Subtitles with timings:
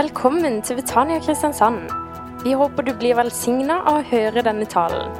[0.00, 1.90] Velkommen til Betania Kristiansand.
[2.40, 5.10] Vi håper du blir velsigna av å høre denne talen.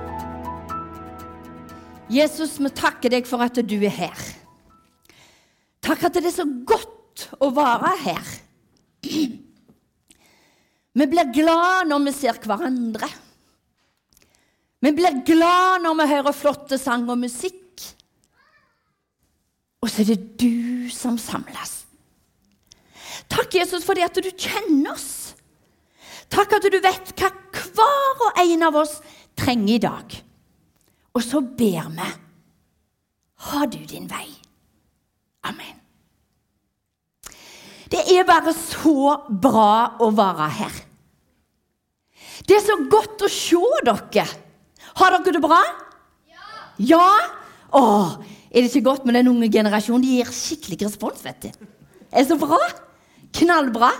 [2.08, 4.22] Jesus, vi takker deg for at du er her.
[5.84, 8.30] Takk at det er så godt å være her.
[9.04, 13.10] Vi blir glad når vi ser hverandre.
[14.80, 17.84] Vi blir glad når vi hører flotte sang og musikk.
[19.82, 21.79] Og så er det du som samles.
[23.30, 25.36] Takk, Jesus, fordi at du kjenner oss.
[26.30, 28.98] Takk at du vet hva hver og en av oss
[29.38, 30.16] trenger i dag.
[31.16, 32.10] Og så ber vi.
[33.50, 34.28] Ha du din vei.
[35.48, 35.78] Amen.
[37.90, 40.76] Det er bare så bra å være her.
[42.46, 44.26] Det er så godt å se dere.
[45.00, 45.58] Har dere det bra?
[46.30, 46.46] Ja.
[46.92, 47.08] ja?
[47.74, 47.82] Å,
[48.50, 50.04] er det ikke godt med den unge generasjonen?
[50.04, 51.66] De gir skikkelig respons, vet du.
[52.10, 52.58] Er det så bra?
[53.36, 53.90] Knallbra.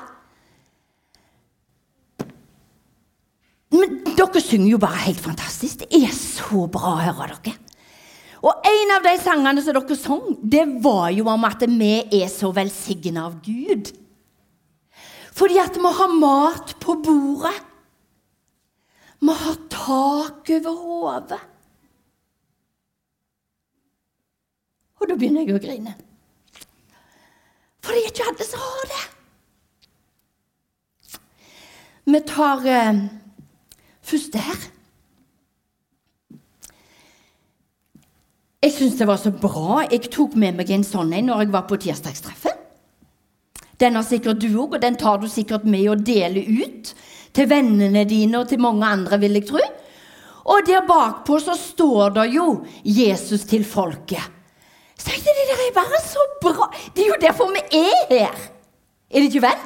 [3.70, 5.84] Men dere synger jo bare helt fantastisk.
[5.84, 7.56] Det er så bra å høre dere.
[8.40, 12.28] Og en av de sangene som dere sang, det var jo om at vi er
[12.32, 13.92] så velsigna av Gud.
[15.36, 17.54] Fordi at vi har mat på bordet.
[19.20, 21.40] Vi har tak over hodet.
[25.00, 25.94] Og da begynner jeg å grine.
[27.80, 29.04] For det er ikke alle som har det.
[32.11, 32.94] Vi tar eh,
[34.33, 34.62] det her.
[38.61, 39.84] Jeg syns det var så bra.
[39.86, 42.56] Jeg tok med meg en sånn en når jeg var på tirsdagstreffet.
[43.81, 46.91] Den har sikkert du òg, og den tar du sikkert med og deler ut
[47.33, 49.62] til vennene dine og til mange andre, vil jeg tro.
[50.50, 54.31] Og der bakpå så står det jo 'Jesus til folket'.
[54.98, 56.75] Så jeg, det der er bare så bra.
[56.97, 58.34] Det er jo derfor vi er her.
[59.11, 59.61] Er det ikke vel?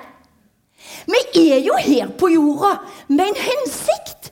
[1.08, 2.76] Vi er jo her på jorda
[3.08, 4.30] med en hensikt.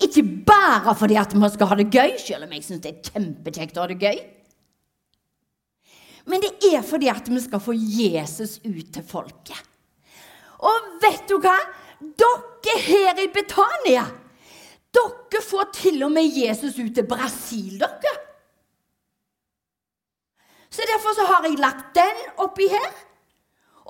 [0.00, 3.10] Ikke bare fordi at vi skal ha det gøy, selv om jeg syns det er
[3.10, 4.20] kjempekjekt å ha det gøy.
[6.30, 9.60] Men det er fordi at vi skal få Jesus ut til folket.
[10.60, 11.56] Og vet du hva?
[12.00, 14.06] Dere her i Betania,
[14.94, 18.14] dere får til og med Jesus ut til Brasil, dere.
[20.70, 22.90] Så derfor så har jeg lagt den oppi her.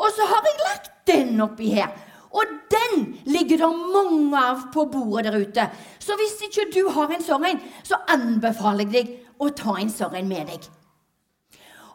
[0.00, 1.90] Og så har jeg lagt den oppi her.
[2.30, 5.66] Og den ligger det mange av på bordet der ute.
[5.98, 9.90] Så hvis ikke du har en sånn en, så anbefaler jeg deg å ta en
[9.90, 10.68] sånn en med deg.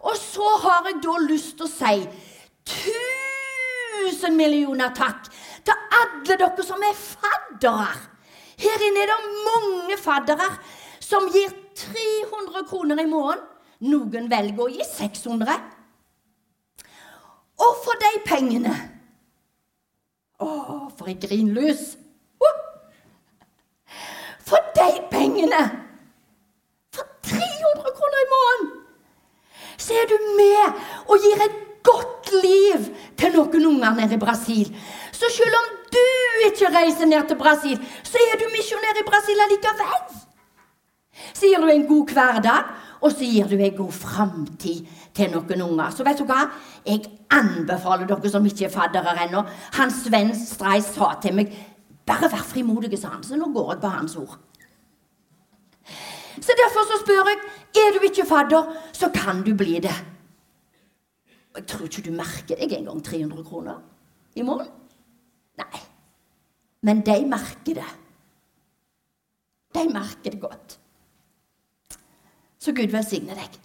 [0.06, 1.96] Og så har jeg da lyst til å si
[2.76, 5.30] tusen millioner takk
[5.66, 7.94] til alle dere som er faddere.
[8.60, 10.50] Her inne er det mange faddere
[11.04, 13.44] som gir 300 kroner i måneden.
[13.86, 15.56] Noen velger å gi 600.
[17.66, 18.76] Og for de pengene
[20.40, 20.50] Å,
[20.98, 21.96] for ei grinlus!
[24.46, 25.62] For de pengene,
[26.94, 28.68] for 300 kroner i måneden,
[29.82, 32.86] så er du med og gir et godt liv
[33.18, 34.70] til noen unger nede i Brasil.
[35.10, 36.06] Så selv om du
[36.50, 40.22] ikke reiser ned til Brasil, så er du misjonær i Brasil allikevel.
[41.34, 42.72] Så gir du en god hverdag,
[43.02, 45.94] og så gir du en god framtid til noen unger.
[45.96, 46.42] Så vet du hva?
[46.86, 49.46] Jeg anbefaler dere som ikke er faddere ennå.
[49.80, 51.56] Hans venn Streis sa til meg
[52.06, 53.24] bare vær frimodige, sa han.
[53.26, 54.38] Så nå går jeg på hans ord.
[56.36, 57.40] Så derfor så spør jeg
[57.76, 59.96] er du ikke fadder, så kan du bli det.
[61.56, 63.80] Jeg tror ikke du merker deg engang 300 kroner
[64.36, 64.72] i måneden.
[65.58, 65.84] Nei.
[66.86, 67.92] Men de merker det.
[69.76, 70.80] De merker det godt.
[72.60, 73.60] Så Gud velsigne deg.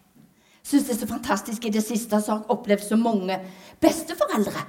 [0.70, 3.40] Syns det er så fantastisk i det siste så har jeg opplevd så mange
[3.82, 4.60] besteforeldre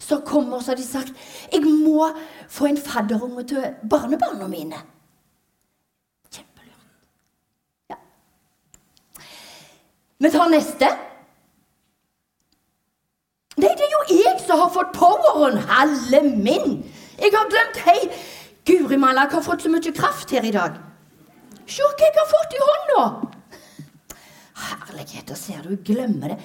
[0.00, 1.10] som kommer og så har de sagt
[1.52, 2.06] jeg må
[2.48, 4.78] få en fadderunge til barnebarna mine.
[6.32, 6.86] Kjempelurt.
[7.92, 7.98] Ja.
[10.24, 10.88] Vi tar neste.
[13.60, 15.60] Nei, det er jo jeg som har fått poweren.
[15.68, 16.78] Halle min!
[17.20, 17.98] Jeg har glemt hei
[18.64, 20.80] Guri malla, jeg har fått så mye kraft her i dag.
[21.68, 23.04] Se hva jeg har fått i hånda!
[24.60, 26.40] Herlighet, ser du, glemmer det.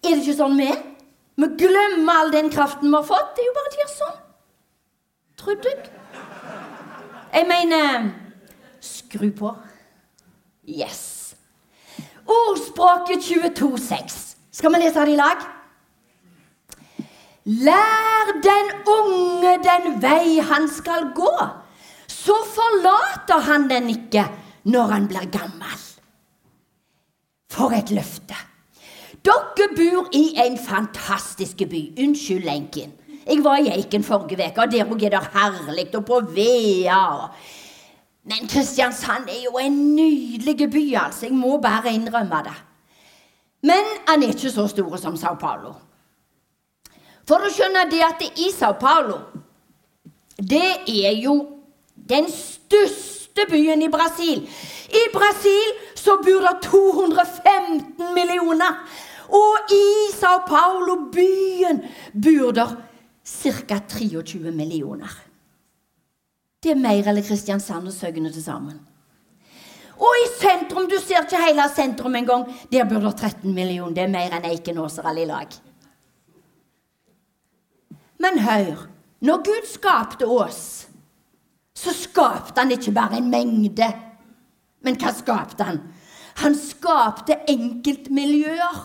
[0.00, 0.80] Er det ikke sånn vi er?
[1.40, 3.34] Vi glemmer all den kraften vi har fått.
[3.36, 4.18] Det er jo bare gjøre sånn.
[5.40, 5.92] Trodde jeg.
[7.30, 8.10] Jeg mener
[8.80, 9.52] Skru på.
[10.68, 11.34] Yes.
[12.24, 14.18] Ordspråket 22,6.
[14.52, 15.42] Skal vi lese det i lag?
[17.50, 21.32] Lær den unge den vei han skal gå,
[22.06, 24.26] så forlater han den ikke
[24.68, 25.89] når han blir gammel.
[27.50, 28.36] For et løfte!
[29.24, 31.80] Dere bor i en fantastisk by.
[32.00, 32.94] Unnskyld lenken.
[33.26, 37.28] Jeg var i Eiken forrige uke, og der òg er det herlig, og på Vea.
[38.24, 41.26] Men Kristiansand er jo en nydelig by, altså.
[41.26, 42.56] Jeg må bare innrømme det.
[43.62, 45.74] Men han er ikke så stor som Sao Paulo.
[47.28, 49.18] For du skjønner det at det i Sao Paulo
[50.40, 51.34] Det er jo
[52.08, 53.19] den største
[53.50, 54.42] byen i Brasil.
[54.90, 58.82] I Brasil så bor det 215 millioner.
[59.30, 61.82] Og i Sao Paulo, byen,
[62.12, 62.68] bor det
[63.24, 63.80] ca.
[63.88, 65.10] 23 millioner.
[66.62, 68.80] Det er mer eller Kristiansand og Søgne til sammen.
[70.00, 72.46] Og i sentrum Du ser ikke hele sentrum engang.
[72.72, 73.94] Der bor det 13 millioner.
[73.94, 75.56] Det er mer enn Eikenåser i lag.
[78.20, 78.86] Men hør.
[79.20, 80.88] Når Gud skapte oss,
[81.80, 83.88] så skapte han ikke bare en mengde.
[84.84, 85.80] Men hva skapte han?
[86.42, 88.82] Han skapte enkeltmiljøer.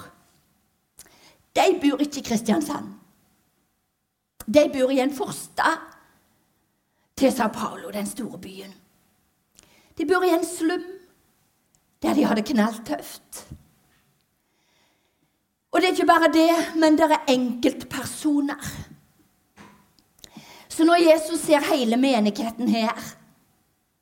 [1.56, 2.94] De bor ikke i Kristiansand.
[4.46, 5.84] De bor i en forstad
[7.18, 8.74] til Sao Paulo, den store byen.
[9.98, 10.84] De bor i en slum
[12.04, 13.46] der de har det knalltøft.
[15.72, 18.68] Og det er ikke bare det, men det er enkeltpersoner.
[20.76, 23.00] Så når Jesus ser hele menigheten her,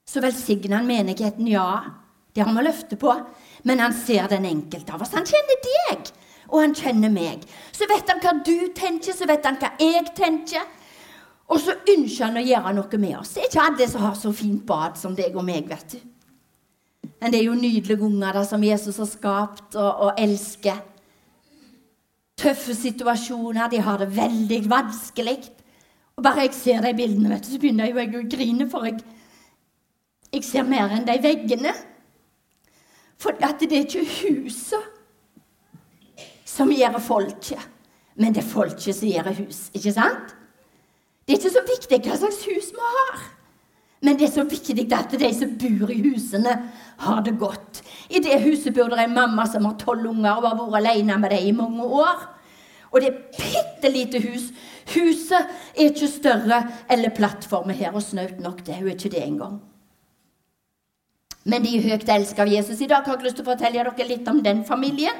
[0.10, 1.84] så velsigner han menigheten, ja.
[2.34, 3.14] Det har vi løfte på.
[3.64, 5.14] Men han ser den enkelte av oss.
[5.14, 6.10] Han kjenner deg,
[6.50, 7.46] og han kjenner meg.
[7.72, 10.66] Så vet han hva du tenker, så vet han hva jeg tenker.
[11.54, 13.36] Og så ønsker han å gjøre noe med oss.
[13.36, 16.00] Det er ikke alle som har så fint bad som deg og meg, vet du.
[17.22, 20.82] Men det er jo nydelige unger da, som Jesus har skapt og, og elsker.
[22.40, 23.70] Tøffe situasjoner.
[23.70, 25.38] De har det veldig vanskelig.
[26.18, 28.86] Og bare jeg ser de bildene, vet du, så begynner jeg jo å grine, for
[28.88, 29.00] jeg,
[30.34, 31.74] jeg ser mer enn de veggene.
[33.22, 34.90] For at det er ikke huset
[36.54, 37.70] som gjør folket,
[38.20, 39.68] men det er folket som gjør hus.
[39.74, 40.36] Ikke sant?
[41.24, 43.24] Det er ikke så viktig hva slags hus vi har.
[44.04, 46.58] Men det er så viktig at de som bor i husene,
[47.04, 47.80] har det godt.
[48.12, 51.18] I det huset bor det en mamma som har tolv unger og har vært alene
[51.24, 52.28] med dem i mange år.
[52.92, 54.52] Og det er bitte lite hus.
[54.92, 55.40] Huset
[55.76, 58.76] er ikke større eller plattformen her, og snaut nok det.
[58.80, 59.62] Er ikke det engang.
[61.44, 62.82] Men de høyt elsket av Jesus.
[62.82, 65.16] I dag har jeg lyst til å fortelle dere litt om den familien.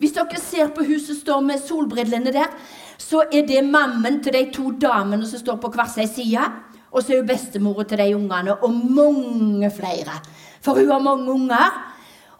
[0.00, 2.52] Hvis dere ser på huset står med solbrillene der,
[3.00, 6.44] så er det mammen til de to damene som står på hver sin side.
[6.90, 10.16] Og så er hun bestemora til de ungene, og mange flere.
[10.62, 11.76] For hun har mange unger.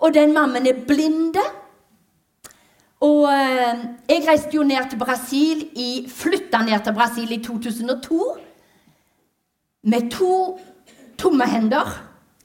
[0.00, 1.42] Og den mammen er blinde.
[3.00, 8.36] Og eh, jeg reiste jo ned til Brasil i, flytta ned til Brasil i 2002
[9.82, 10.58] med to
[11.18, 11.88] tomme hender.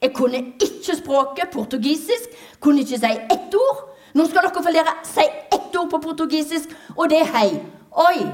[0.02, 2.30] Jeg kunne ikke språket portugisisk,
[2.60, 3.82] kunne ikke si ett ord.
[4.16, 7.50] Nå skal dere få lære si ett ord på portugisisk, og det er hei.
[7.92, 8.28] Oi.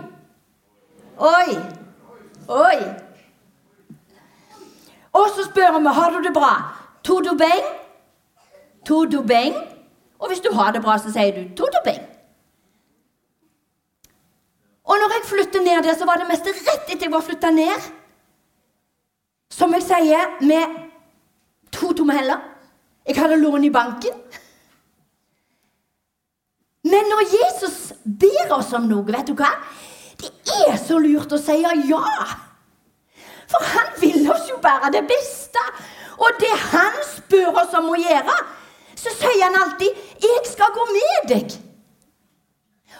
[1.17, 1.57] Oi.
[2.47, 2.77] Oi.
[5.13, 6.53] Og så spør vi har du det bra.
[7.03, 7.65] Todo beng?
[8.85, 9.57] Todo beng?
[10.19, 12.10] Og hvis du har det bra, så sier du todo beng.
[14.91, 17.51] Og når jeg flyttet ned der, så var det mest rett etter jeg var flytta
[17.55, 17.85] ned.
[19.51, 20.75] Som jeg sier, med
[21.71, 22.41] to tomme heller.
[23.07, 24.17] Jeg hadde lån i banken.
[26.91, 29.53] Men når Jesus ber oss om noe, vet du hva?
[30.19, 30.31] Det
[30.67, 32.03] er så lurt å si ja.
[33.51, 35.63] For han vil oss jo bare det beste.
[36.19, 38.37] Og det han spør oss om å gjøre,
[38.95, 39.89] så sier han alltid
[40.21, 41.70] 'Jeg skal gå med deg'.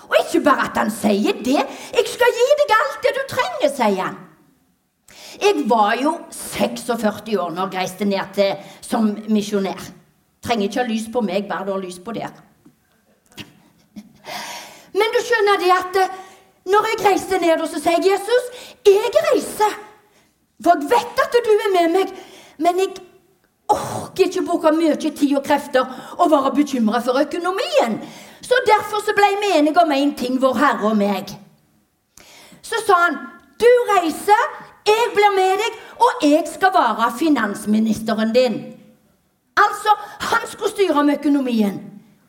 [0.10, 1.62] Og ikke bare at han sier det.
[1.94, 4.18] 'Jeg skal gi deg alt det du trenger', sier han.
[5.42, 9.82] Jeg var jo 46 år når jeg reiste ned til som misjonær.
[10.44, 12.34] Trenger ikke ha lys på meg, bare du har lys på der.
[14.94, 16.18] Men du skjønner det at eh,
[16.72, 18.46] når jeg reiste ned, så sier jeg 'Jesus,
[18.86, 19.80] jeg reiser'.
[20.64, 22.12] For jeg vet at du er med meg,
[22.58, 22.90] men jeg
[23.70, 27.98] orker ikke bruke mye tid og krefter og være bekymra for økonomien.
[28.52, 31.30] Så derfor så ble vi enige om én ting, Vår Herre og meg.
[32.62, 33.14] Så sa han,
[33.64, 34.42] du reiser,
[34.88, 38.58] jeg blir med deg, og jeg skal være finansministeren din.
[39.56, 41.78] Altså, han skulle styre med økonomien.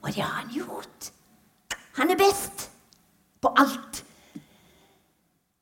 [0.02, 1.10] Og det har han gjort.
[1.98, 2.68] Han er best
[3.42, 4.04] på alt.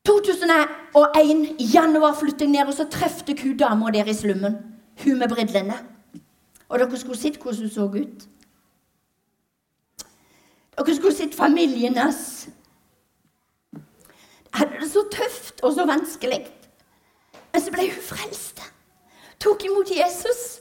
[0.07, 4.59] 2001, i januar, flyttet jeg ned, og så trefte jeg hun dama der i slummen.
[5.05, 5.79] Hun med brillene.
[6.69, 8.29] Og dere skulle sett hvordan hun så ut.
[10.80, 12.49] Dere skulle sett familien hans.
[14.52, 16.40] Hadde det så tøft og så vanskelig.
[17.52, 18.62] Men så ble hun frelst.
[19.40, 20.60] Tok imot Jesus.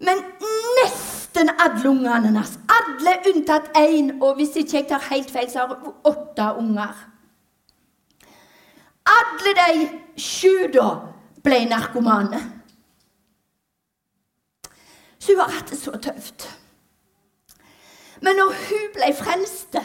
[0.00, 0.20] Men
[0.80, 5.58] nesten alle ungene hans, Alle unntatt én, og hvis ikke jeg tar helt feil, så
[5.58, 6.94] har hun åtte unger.
[9.06, 9.88] Alle de
[10.20, 10.88] sju da
[11.44, 12.40] ble narkomane.
[15.18, 16.48] Så hun har hatt det så tøft.
[18.26, 19.76] Men når hun ble frelst,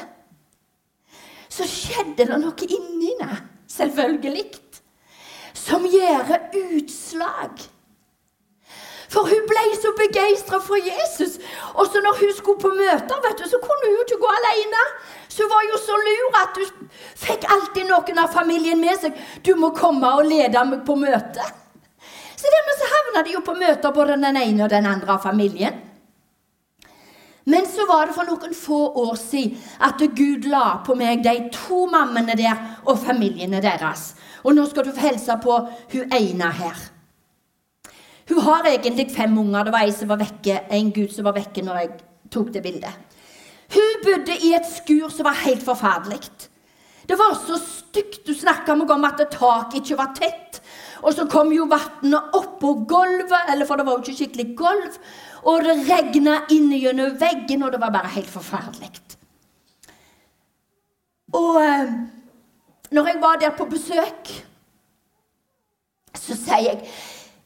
[1.51, 4.47] så skjedde det noe inni henne, selvfølgelig,
[5.53, 7.67] som gjør utslag.
[9.11, 11.35] For hun ble så begeistra for Jesus.
[11.75, 14.31] Og så når hun skulle på møter, vet du, så kunne hun jo ikke gå
[14.37, 14.85] alene.
[15.27, 16.89] Så hun var jo så lur at hun
[17.25, 19.19] fikk alltid noen av familien med seg.
[19.43, 21.51] 'Du må komme og lede meg på møte.'
[22.41, 25.21] Så dermed så havna de jo på møter, både den ene og den andre av
[25.27, 25.90] familien.
[27.45, 31.33] Men så var det for noen få år siden at Gud la på meg de
[31.55, 34.11] to mammene der og familiene deres.
[34.45, 35.57] Og nå skal du få hilse på
[35.93, 36.77] hun ene her.
[38.29, 39.63] Hun har egentlig fem unger.
[39.63, 41.91] Det var en som var vekke, en gud som var vekke når jeg
[42.31, 42.93] tok det bildet.
[43.71, 46.21] Hun bodde i et skur som var helt forferdelig.
[47.07, 48.21] Det var så stygt.
[48.27, 50.61] Du snakka meg om at taket ikke var tett.
[51.01, 54.99] Og så kom jo vannet oppå gulvet, eller for det var jo ikke skikkelig gulv.
[55.49, 58.91] Og det regna inn gjennom veggen, og det var bare helt forferdelig.
[61.37, 61.93] Og eh,
[62.91, 64.31] når jeg var der på besøk,
[66.11, 66.91] så sier jeg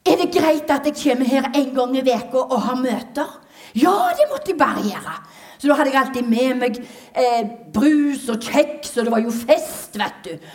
[0.06, 3.30] er det greit at jeg kommer her en gang i uka og har møter?
[3.74, 5.16] Ja, det måtte jeg bare gjøre.
[5.58, 9.34] Så da hadde jeg alltid med meg eh, brus og kjeks, og det var jo
[9.34, 10.52] fest, vet du.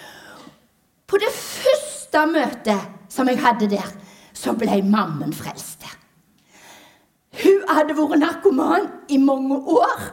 [1.11, 3.91] På det første møtet som jeg hadde der,
[4.33, 5.80] så ble mammen frelst.
[7.71, 10.09] Hadde vært narkoman i mange år.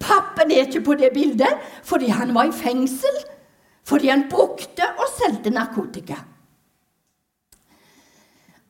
[0.00, 3.16] Pappen er ikke på det bildet fordi han var i fengsel.
[3.84, 6.16] Fordi han brukte og solgte narkotika.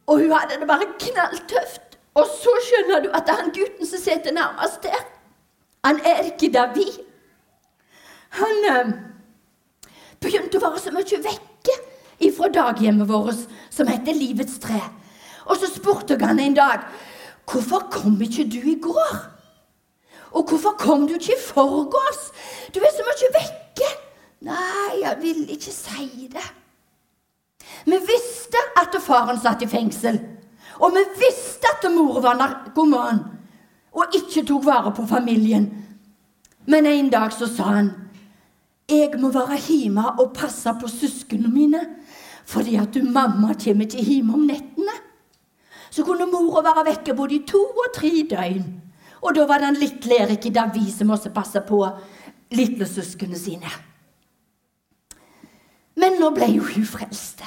[0.06, 1.98] Og hun hadde det bare knalltøft.
[2.14, 5.00] Og så skjønner du at han gutten som sitter nærmest der,
[5.84, 6.86] han er ikke Davi.
[8.38, 8.92] Han øh,
[10.22, 11.74] begynte å være så mye vekke
[12.24, 13.42] ifra daghjemmet vårt
[13.74, 14.80] som heter Livets tre.
[15.44, 16.86] Og så spurte jeg han en dag
[17.50, 19.14] hvorfor kom ikke du i går?
[20.34, 22.22] Og hvorfor kom du ikke i forgårs?
[22.74, 23.90] Du er så mye vekke.
[24.44, 26.48] Nei, jeg vil ikke si det.
[27.84, 30.18] Vi visste at faren satt i fengsel.
[30.82, 33.22] Og vi visste at mor var narkoman
[33.94, 35.68] og ikke tok vare på familien.
[36.66, 37.92] Men en dag så sa han
[38.90, 41.80] jeg må være hjemme og passe på søsknene mine,
[42.44, 44.96] fordi at du mamma kommer ikke hjem om nettene.
[45.94, 48.64] Så kunne mora være vekke både i to og tre døgn.
[49.22, 51.78] Og da var det en lille Erik i Davi som også passa på
[52.54, 53.70] lillesøsknene sine.
[55.96, 57.44] Men nå ble jo hun frelst.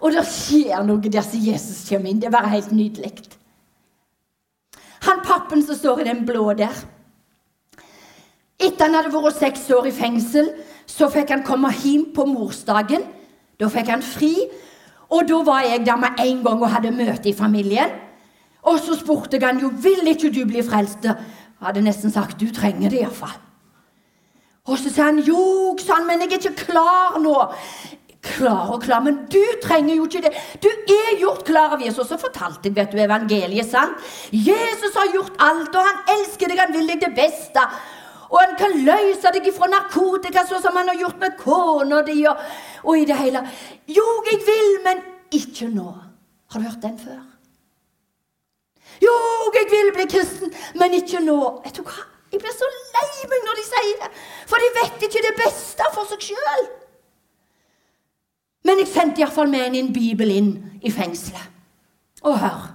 [0.00, 2.22] Og det skjer noe der som Jesus kommer inn.
[2.22, 3.12] Det er bare helt nydelig.
[5.04, 6.74] Han pappen som står i den blå der
[8.58, 10.48] Etter han hadde vært seks år i fengsel,
[10.82, 13.04] så fikk han komme hjem på morsdagen.
[13.54, 14.32] Da fikk han fri.
[15.10, 17.92] Og da var jeg der med en gang og hadde møte i familien.
[18.68, 21.04] Og så spurte jeg han jo vil ikke du bli frelst.
[21.04, 23.38] Jeg hadde nesten sagt du trenger det iallfall.
[24.68, 27.36] Og så sa han jo, sa men jeg er ikke klar nå.
[28.28, 30.32] Klar og klar, men du trenger jo ikke det.
[30.60, 32.10] Du er gjort klar av Jesus.
[32.10, 33.96] Så fortalte jeg vet du, evangeliet sant.
[34.34, 37.64] Jesus har gjort alt, og han elsker deg, han vil deg det beste.
[38.28, 42.20] Og han kan løse deg fra narkotika, sånn som han har gjort med kona di.
[42.28, 42.44] Og,
[42.84, 43.42] og, i det hele.
[43.88, 45.02] Jo, jeg vil, men
[45.34, 45.88] ikke nå.
[46.52, 47.18] Har du hørt den før?
[49.02, 49.16] Jo,
[49.54, 51.38] jeg vil bli kristen, men ikke nå.
[51.64, 52.06] Vet du hva?
[52.32, 54.08] Jeg blir så lei meg når de sier det,
[54.50, 56.66] for de vet ikke det beste for seg sjøl.
[58.68, 60.50] Men jeg sendte iallfall med en bibel inn
[60.84, 61.54] i fengselet.
[62.26, 62.66] Og hør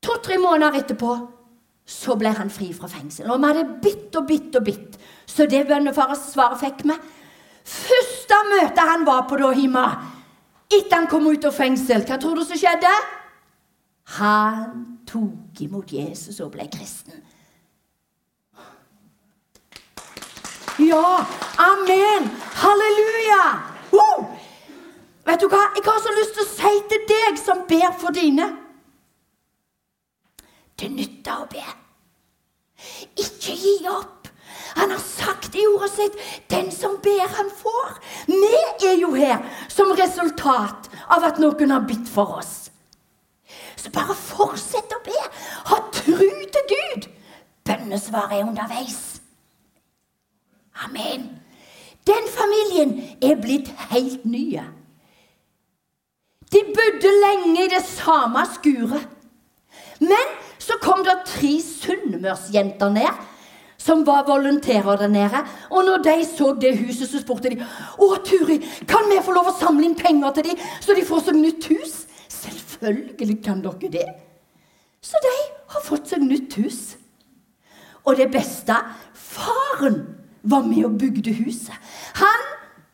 [0.00, 1.12] To-tre måneder etterpå
[1.90, 3.26] så ble han fri fra fengsel.
[3.30, 5.00] Og vi hadde bitt og bitt og bitt.
[5.26, 6.96] Så det bønnefarsvaret fikk vi.
[7.70, 9.84] Første møte han var på da hjemme
[10.70, 12.90] etter han kom ut av fengsel, hva tror du som skjedde?
[14.20, 17.16] Han tok imot Jesus og ble kristen.
[20.80, 21.26] Ja,
[21.60, 22.30] amen,
[22.62, 23.42] halleluja!
[23.90, 24.22] Uh!
[25.26, 25.66] Vet du hva?
[25.76, 28.46] Jeg har så lyst til å si til deg som ber for dine
[30.80, 31.66] Det nytter å be.
[33.16, 34.28] Ikke gi opp.
[34.76, 36.16] Han har sagt i ordet sitt
[36.50, 38.00] 'Den som ber, han får'.
[38.26, 42.70] Vi er jo her som resultat av at noen har bitt for oss.
[43.76, 45.20] Så bare fortsett å be.
[45.64, 47.08] Ha tru til Gud.
[47.64, 49.20] Bønnesvaret er underveis.
[50.84, 51.40] Amen.
[52.06, 54.64] Den familien er blitt helt nye.
[56.52, 59.08] De bodde lenge i det samme skuret.
[60.00, 63.26] Men så kom det tre Sunnmørsjenter ned.
[63.80, 65.38] Som var volontærer der nede.
[65.72, 69.48] Og når de så det huset, så spurte de Å, Turi, kan vi få lov
[69.48, 71.94] å samle inn penger til dem, så de får seg nytt hus?
[72.28, 74.06] Selvfølgelig kan dere det.
[75.00, 75.34] Så de
[75.72, 76.80] har fått seg nytt hus.
[78.04, 78.76] Og det beste
[79.16, 80.02] faren
[80.42, 81.76] var med og bygde huset.
[82.20, 82.44] Han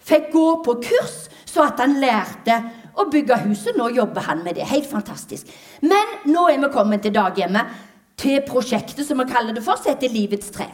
[0.06, 2.58] fikk gå på kurs så at han lærte
[2.96, 3.76] å bygge huset.
[3.76, 4.66] Nå jobber han med det.
[4.68, 5.50] Helt fantastisk.
[5.82, 7.84] Men nå er vi kommet til daghjemmet
[8.16, 10.70] til prosjektet som vi kaller det for, som heter Livets tre.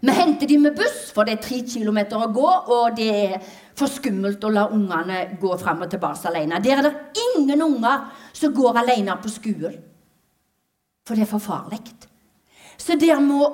[0.00, 3.34] Vi henter de med buss, for det er tre kilometer å gå, og det er
[3.76, 6.60] for skummelt å la ungene gå fram og tilbake alene.
[6.64, 9.76] Der er det ingen unger som går alene på skolen,
[11.04, 11.82] for det er for farlig.
[12.80, 13.44] Så der må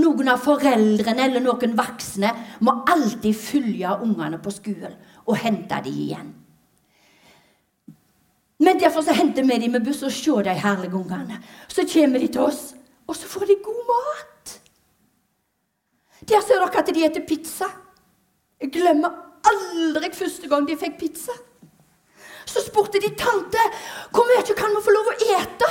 [0.00, 2.30] noen av foreldrene eller noen voksne
[2.64, 6.32] må alltid følge ungene på skolen og hente dem igjen.
[8.64, 11.40] Men derfor så henter vi dem med buss og ser de herlige ungene.
[11.68, 12.74] Så kommer de til oss,
[13.06, 14.54] og så får de god mat.
[16.28, 17.68] Der ser dere at de spiser pizza.
[18.60, 19.10] Jeg glemmer
[19.44, 21.34] aldri første gang de fikk pizza.
[22.46, 23.60] Så spurte de tante
[24.14, 25.70] hvor mye kan vi få lov å ete.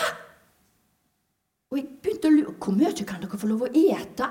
[1.72, 4.30] Og jeg begynte å lure hvor mye kan dere få lov å ete.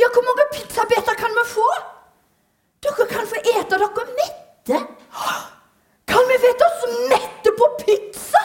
[0.00, 1.68] Ja, hvor mange pizzabiter kan vi få?
[2.84, 4.84] Dere kan få ete dere mette.
[6.34, 8.40] Vi vet oss mette på pizza?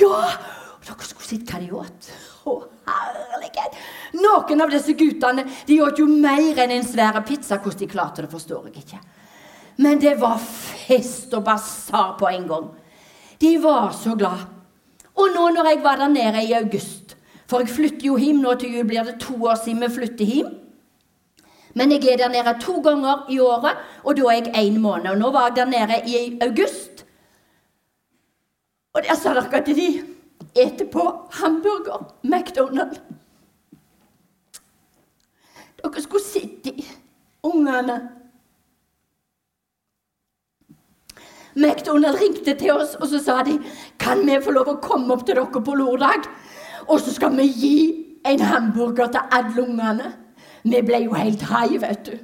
[0.00, 0.30] Ja!
[0.86, 2.08] Dere skulle sett hva de åt.
[2.48, 2.54] Å,
[2.86, 3.76] herlighet!
[4.16, 7.58] Noen av disse guttene de åt jo mer enn en svær pizza.
[7.60, 9.02] Hvordan de klarte det, forstår jeg ikke.
[9.84, 12.70] Men det var fest og basar på en gang.
[13.42, 14.46] De var så glad.
[15.20, 17.14] Og nå når jeg var der nede i august
[17.48, 20.32] For jeg flytter jo hjem nå til jul, blir det to år siden vi flytter
[20.32, 20.54] hjem.
[21.76, 25.10] Men jeg er der nede to ganger i året, og da er jeg én måned.
[25.10, 27.04] Og nå var jeg der nede i august.
[28.94, 30.04] Og der sa dere at de
[30.56, 32.14] eter på hamburger.
[32.24, 33.00] McDonald's.
[35.82, 36.84] Dere skulle sett de
[37.42, 38.00] ungene.
[41.56, 43.60] McDonald ringte til oss, og så sa de
[44.00, 46.24] kan vi få lov å komme opp til dere på lørdag.
[46.88, 47.78] Og så skal vi gi
[48.24, 50.25] en hamburger til alle ungene.
[50.66, 52.16] Vi ble jo helt hei, vet du.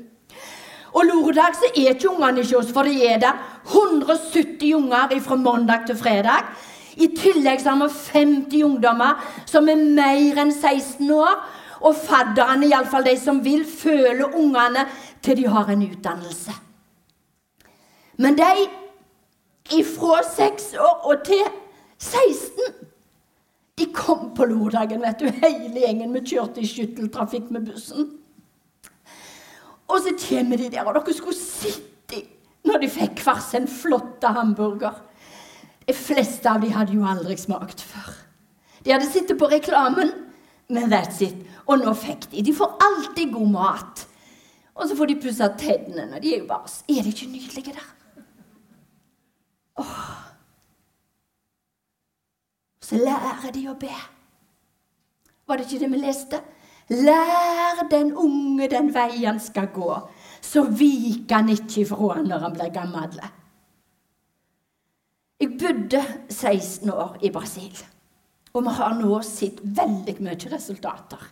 [0.93, 3.39] Og lørdag så er ikke ungene hos oss, for det er der
[3.71, 6.51] 170 unger fra mandag til fredag.
[6.97, 11.39] I tillegg så har vi 50 ungdommer som er mer enn 16 år.
[11.83, 14.85] Og fadderne, iallfall de som vil, føle ungene
[15.23, 16.53] til de har en utdannelse.
[18.23, 18.51] Men de
[19.79, 21.43] ifra 6 år og til
[21.99, 22.89] 16
[23.79, 26.13] de kom på lørdagen, vet du, hele gjengen.
[26.13, 28.11] Vi kjørte i skytteltrafikk med bussen.
[29.91, 32.29] Og så kommer de der, og dere skulle sett dem
[32.69, 34.95] når de fikk hver sin flotte hamburger.
[35.87, 38.13] De fleste av dem hadde jo aldri smakt før.
[38.85, 40.13] De hadde sittet på reklamen,
[40.71, 41.37] men that's it.
[41.67, 42.43] Og nå fikk de.
[42.47, 44.05] De får alltid god mat.
[44.75, 46.21] Og så får de pussa tennene.
[46.23, 47.89] De er jo bare Er de ikke nydelige der?
[49.83, 50.09] Åh.
[52.83, 53.93] Så lærer de å be.
[55.47, 56.41] Var det ikke det vi leste?
[56.91, 59.95] Lær den unge den vei han skal gå,
[60.43, 63.21] så viker han ikke ifra han når han blir gammel.
[65.43, 67.79] Jeg bodde 16 år i Brasil,
[68.53, 71.23] og vi har nå sett veldig mye resultater.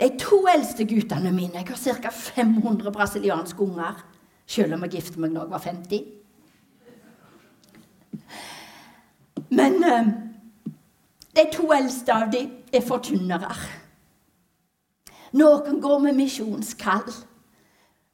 [0.00, 2.10] De to eldste guttene mine Jeg har ca.
[2.10, 4.00] 500 brasilianske unger,
[4.46, 6.02] selv om jeg giftet meg da jeg var 50.
[9.52, 10.08] Men eh,
[11.36, 13.52] de to eldste av dem er forkynnere.
[15.32, 17.08] Noen går med misjonskall.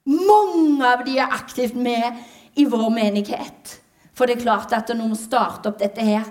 [0.08, 2.22] Mange av de er aktivt med
[2.58, 3.74] i vår menighet.
[4.14, 6.26] For det er klart at når vi starter opp dette her,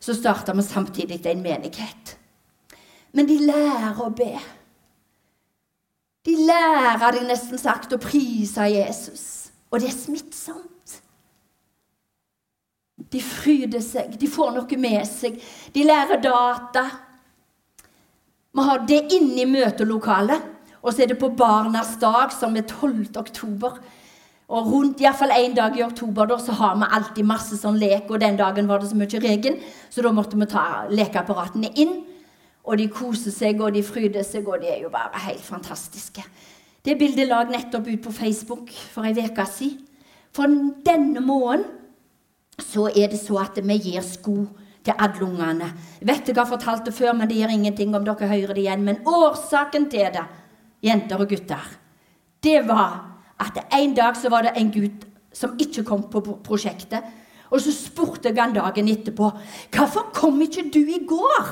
[0.00, 2.16] så starter vi samtidig en menighet.
[3.12, 4.32] Men de lærer å be.
[6.24, 9.24] De lærer de nesten sagt å prise Jesus.
[9.70, 10.98] Og det er smittsomt.
[13.10, 15.38] De fryder seg, de får noe med seg.
[15.74, 16.84] De lærer data.
[18.50, 20.46] Vi har det inne i møtelokalet.
[20.80, 23.10] Og så er det på Barnas dag, som er 12.
[23.20, 23.80] oktober.
[24.50, 28.08] Og rundt iallfall én dag i oktober da, så har vi alltid masse sånn lek.
[28.10, 29.60] Og den dagen var det så mye regn,
[29.92, 32.00] så da måtte vi ta lekeapparatene inn.
[32.64, 36.24] Og de koser seg, og de fryder seg, og de er jo bare helt fantastiske.
[36.84, 39.86] Det bildet la nettopp ut på Facebook for ei uke siden.
[40.32, 40.46] For
[40.86, 41.66] denne måneden
[42.62, 44.44] så er det så at vi gir sko
[44.90, 45.70] til alle ungene.
[46.02, 48.84] Vet jeg har fortalt det før, men det gjør ingenting om dere hører det igjen.
[48.84, 50.26] Men årsaken til det,
[50.82, 51.70] jenter og gutter,
[52.42, 52.98] det var
[53.40, 57.04] at en dag så var det en gutt som ikke kom på prosjektet.
[57.50, 59.30] Og så spurte jeg han dagen etterpå
[59.74, 61.50] hvorfor kom ikke du i går.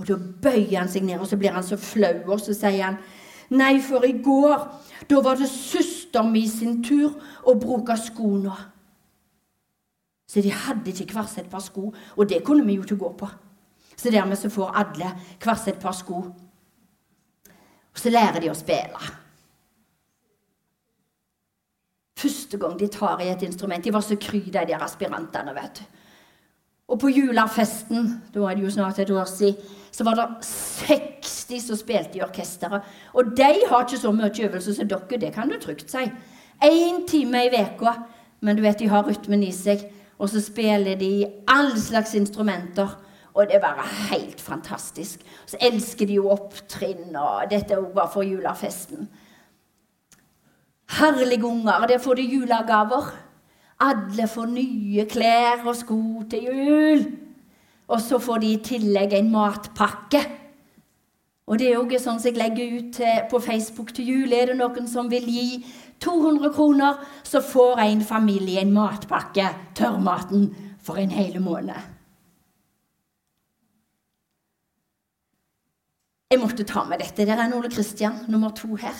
[0.00, 2.88] Og da bøyer han seg ned, og så blir han så flau, og så sier
[2.90, 3.02] han
[3.52, 4.62] Nei, for i går,
[5.10, 8.54] da var det søster mi sin tur å bruke skoene.
[10.32, 13.10] Så de hadde ikke hvert sitt par sko, og det kunne vi jo ikke gå
[13.20, 13.28] på.
[13.96, 15.10] Så dermed så får alle
[15.42, 16.22] hvert sitt par sko.
[17.92, 19.10] Og så lærer de å spille.
[22.22, 25.82] Første gang de tar i et instrument De var så kry, de der aspirantene, vet
[25.82, 26.00] du.
[26.92, 29.56] Og på julafesten, da er det jo snart et år siden,
[29.92, 32.84] så var det 60 som spilte i orkesteret.
[33.14, 36.04] Og de har ikke så mye øvelse som dere, det kan du trygt si.
[36.64, 37.94] Én time i uka,
[38.40, 39.84] men du vet de har rytmen i seg.
[40.18, 42.98] Og så spiller de all slags instrumenter.
[43.34, 45.20] Og det er bare helt fantastisk.
[45.46, 49.08] Så elsker de jo opptrinn, og dette var for julafesten.
[50.98, 51.86] Herlige unger.
[51.88, 53.14] Der får de julegaver.
[53.80, 57.06] Alle får nye klær og sko til jul.
[57.88, 60.20] Og så får de i tillegg en matpakke.
[61.46, 64.32] Og det er òg sånn som jeg legger ut på Facebook til jul.
[64.32, 65.64] Er det noen som vil gi
[66.02, 70.50] 200 kroner, så får en familie en matpakke, tørrmaten,
[70.82, 71.78] for en hel måned.
[76.32, 77.26] Jeg måtte ta med dette.
[77.28, 78.96] Der er Ole Kristian, nummer to her.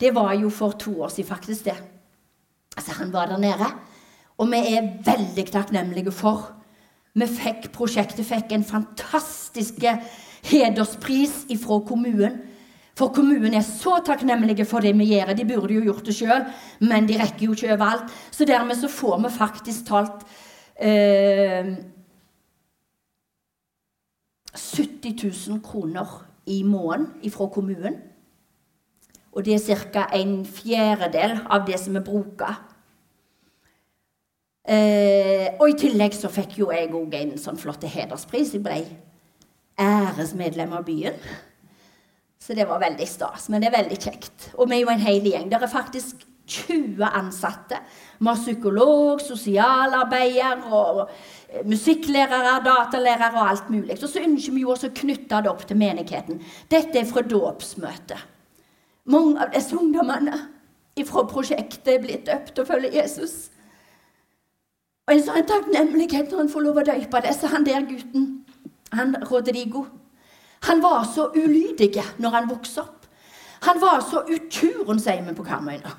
[0.00, 1.64] Det var jo for to år siden, faktisk.
[1.64, 1.76] det.
[2.76, 3.66] Altså, Han var der nede.
[4.38, 6.52] Og vi er veldig takknemlige for
[7.14, 9.74] Vi fikk prosjektet fikk en fantastisk
[10.42, 12.40] hederspris ifra kommunen.
[12.98, 15.32] For kommunen er så takknemlige for det vi gjør.
[15.36, 16.44] De burde jo gjort det sjøl,
[16.80, 18.12] men de rekker jo ikke overalt.
[18.30, 20.26] Så dermed så får vi faktisk talt
[20.76, 21.72] eh,
[24.52, 27.96] 70 000 kroner i måneden fra kommunen.
[29.32, 30.06] Og det er ca.
[30.12, 32.60] en fjerdedel av det som vi bruker.
[34.68, 38.52] Eh, og i tillegg så fikk jo jeg òg en sånn flott hederspris.
[38.52, 38.84] Jeg ble
[39.80, 41.16] æresmedlem av byen.
[42.42, 43.46] Så det var veldig stas.
[43.48, 44.48] Men det er veldig kjekt.
[44.58, 45.46] Og vi er jo en hel gjeng.
[45.50, 47.78] Det er faktisk 20 ansatte.
[48.18, 53.94] Vi har psykolog, sosialarbeider og eh, musikklærere, datalærere og alt mulig.
[53.94, 56.42] Og så ønsker vi jo også å knytte det opp til menigheten.
[56.72, 58.26] Dette er fra dåpsmøtet.
[59.12, 60.42] Mange av disse ungdommene
[61.06, 63.52] fra prosjektet er blitt døpt og følger Jesus.
[65.06, 67.50] Og en sånn takknemlighet når han får lov å døpe disse.
[67.54, 68.28] Han der gutten,
[68.92, 69.86] han Rodrigo,
[70.68, 73.06] han var så ulydig når han vokste opp.
[73.62, 75.92] Han var så uturen, sier vi på Karmøyna.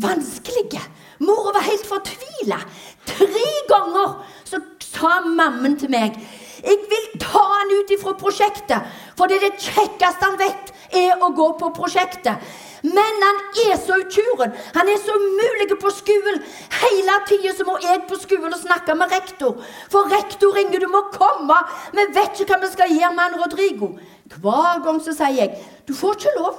[0.00, 0.80] Vanskelig.
[1.20, 2.60] Mora var helt fortvila.
[3.08, 4.14] Tre ganger
[4.48, 6.16] så sa mammen til meg
[6.60, 11.22] jeg vil ta han ut ifra prosjektet, for det er det kjekkeste han vet, er
[11.24, 12.36] å gå på prosjektet.
[12.82, 14.54] Men han er så uturen.
[14.74, 16.40] Han er så umulig på skolen.
[16.80, 19.60] Hele tida må jeg på skolen og snakke med rektor.
[19.92, 21.58] For rektor ringer, du må komme.
[21.92, 23.92] Vi vet ikke hva vi skal gjøre med han Rodrigo.
[24.40, 26.58] Hver gang så sier jeg du får ikke lov.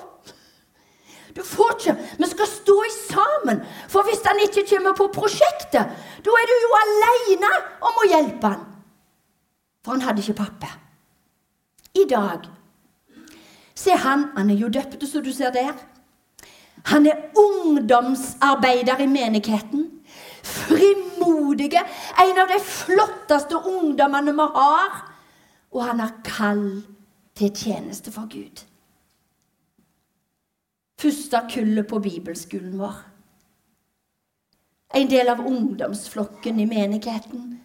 [1.35, 1.97] Du får ikke.
[2.19, 3.61] Vi skal stå i sammen.
[3.89, 5.93] For hvis han ikke kommer på prosjektet,
[6.25, 8.65] da er du jo alene om å hjelpe han.
[9.81, 10.75] For han hadde ikke pappa.
[11.97, 12.49] I dag
[13.81, 15.71] Se han, han er jo døpt, som du ser der.
[16.85, 19.89] Han er ungdomsarbeider i menigheten.
[20.43, 21.83] Frimodige.
[22.19, 25.05] En av de flotteste ungdommene vi har.
[25.71, 26.83] Og han har kall
[27.37, 28.65] til tjeneste for Gud
[31.01, 32.99] første kullet på bibelskolen vår.
[34.95, 37.55] En del av ungdomsflokken i menigheten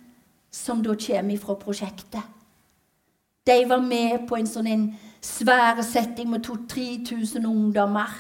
[0.55, 2.23] som da kommer fra prosjektet.
[3.47, 4.87] De var med på en sånn
[5.23, 8.11] svær setting med 2000-3000 ungdommer.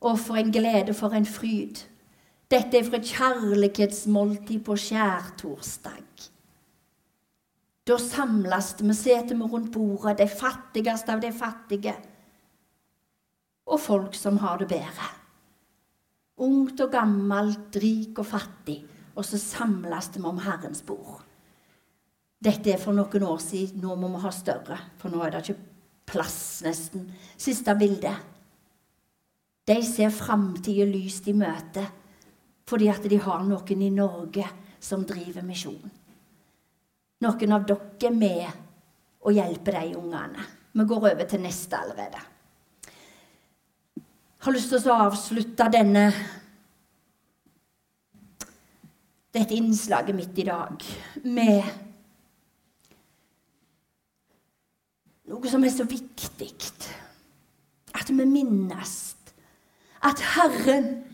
[0.00, 1.84] Og for en glede, for en fryd.
[2.48, 6.04] Dette er fra kjærlighetsmåltid på skjærtorsdag.
[7.88, 11.96] Da samles vi, setter vi rundt bordet, de fattigste av de fattige
[13.68, 15.08] og folk som har det bedre.
[16.44, 18.78] Ungt og gammelt, rik og fattig.
[19.18, 21.24] Og så samles vi om Herrens bord.
[22.38, 23.82] Dette er for noen år siden.
[23.82, 25.58] Nå må vi ha større, for nå er det ikke
[26.08, 27.08] plass, nesten.
[27.36, 28.14] Siste bilde.
[29.68, 31.84] De ser framtida lyst i møte
[32.68, 34.44] fordi at de har noen i Norge
[34.80, 35.90] som driver misjon.
[37.24, 38.44] Noen av dere er med
[39.24, 40.44] og hjelper de ungene.
[40.72, 42.20] Vi går over til neste allerede
[43.96, 46.04] Jeg har lyst til å avslutte denne
[49.34, 50.84] dette innslaget mitt i dag
[51.24, 51.66] med
[55.28, 56.52] noe som er så viktig.
[57.98, 58.94] At vi minnes
[60.04, 61.04] at Herren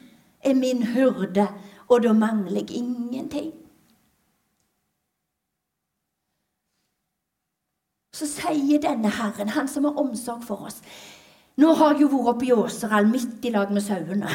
[0.44, 1.49] er min hurde,
[1.88, 3.53] og da mangler jeg ingenting.
[8.14, 10.83] Så sier denne Herren, han som har omsorg for oss
[11.59, 14.31] Nå har jeg jo vært oppe i Åseral midt i lag med sauene.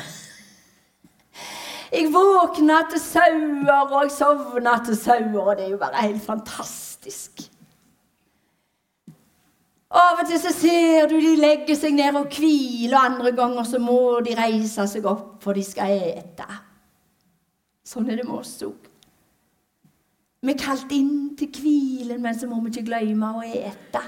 [1.92, 6.24] Jeg våkna til sauer, og jeg sovna til sauer, og det er jo bare helt
[6.24, 7.49] fantastisk.
[9.90, 13.66] Av og til så ser du de legger seg ned og hviler, og andre ganger
[13.66, 16.46] så må de reise seg opp, for de skal ete.
[17.90, 18.86] Sånn er det med oss òg.
[20.46, 24.04] Vi er kalt inn til hvilen, men så må vi ikke glemme å ete.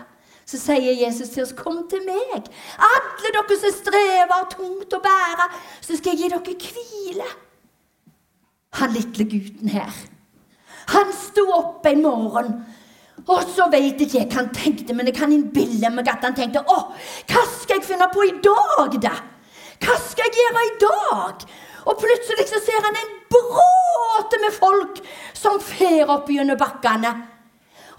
[0.46, 2.46] Så sier Jesus til oss, 'Kom til meg,
[2.78, 5.48] alle dere som strever og tungt å bære,
[5.82, 7.36] så skal jeg gi dere hvile.'
[8.74, 9.92] Han lille gutten her,
[10.88, 12.66] han sto opp en morgen
[13.28, 16.64] og så vet ikke hva han tenkte, men jeg kan innbille meg at han tenkte
[16.66, 16.78] Å,
[17.30, 19.14] hva skal jeg finne på i dag, da?
[19.82, 21.44] Hva skal jeg gjøre i dag?
[21.90, 25.02] Og plutselig så ser han en bråte med folk
[25.38, 27.14] som fer opp gjennom bakkene.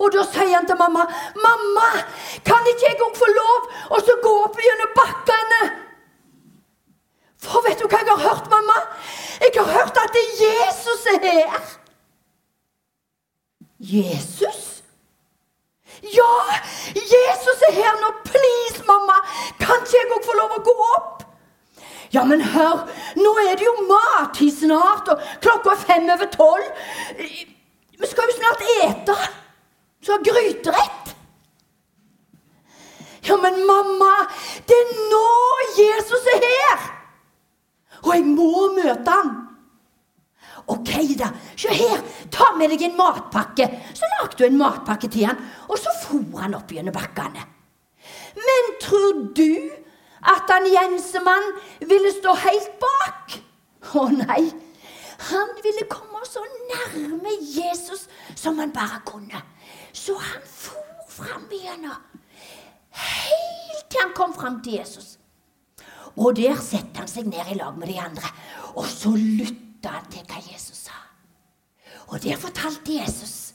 [0.02, 1.04] Og da sier han til mamma,
[1.34, 1.90] 'Mamma,
[2.44, 5.70] kan ikke jeg òg få lov å gå opp gjennom bakkene?'
[7.42, 8.78] For vet du hva jeg har hørt, mamma?
[9.42, 11.62] Jeg har hørt at det er Jesus er her.
[13.78, 14.71] Jesus?
[16.02, 16.34] Ja,
[16.94, 18.10] Jesus er her nå!
[18.26, 19.20] Please, mamma!
[19.60, 21.22] Kan ikke jeg òg få lov å gå opp?
[22.12, 22.82] Ja, men hør,
[23.16, 26.82] nå er det jo mattid snart, og klokka er fem over tolv.
[27.16, 29.16] Vi skal jo snart ete.
[30.02, 31.14] Vi skal ha gryterett.
[33.28, 34.10] Ja, men mamma,
[34.66, 35.24] det er nå
[35.78, 36.90] Jesus er her!
[38.02, 39.32] Og jeg må møte han.
[40.66, 41.30] OK, da.
[41.56, 42.02] Se her.
[42.30, 43.68] Ta med deg en matpakke.
[43.94, 47.46] Så lagde du en matpakke til han, og så for han opp gjennom bakkene.
[48.38, 49.70] Men tror du
[50.22, 51.48] at han Jensemann
[51.80, 53.38] ville stå helt bak?
[53.98, 54.44] Å nei.
[55.30, 58.06] Han ville komme så nærme Jesus
[58.38, 59.42] som han bare kunne.
[59.92, 61.98] Så han for fram igjennom.
[62.92, 65.18] Helt til han kom fram til Jesus.
[66.16, 68.32] Og der setter han seg ned i lag med de andre.
[68.76, 70.98] Og så lytter lytta han til hva Jesus sa.
[72.08, 73.54] Og der fortalte Jesus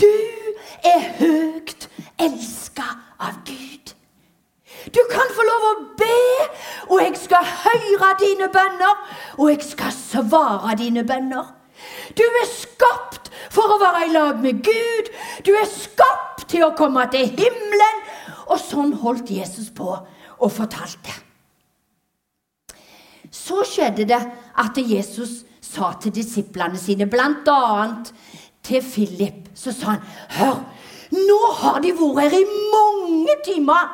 [0.00, 0.06] Du
[0.84, 2.86] er høyt elska
[3.20, 3.92] av Gud.
[4.94, 6.46] Du kan få lov å be,
[6.88, 8.96] og jeg skal høre dine bønner,
[9.36, 11.52] og jeg skal svare dine bønner.
[12.16, 15.12] Du er skapt for å være i lag med Gud.
[15.44, 18.04] Du er skapt til å komme til himmelen.
[18.48, 21.29] Og sånn holdt Jesus på og fortalte.
[23.50, 24.20] Så skjedde det
[24.62, 27.86] at Jesus sa til disiplene sine, bl.a.
[28.62, 30.04] til Philip, så sa han
[30.36, 30.60] Hør,
[31.10, 33.88] nå har de vært her i mange timer,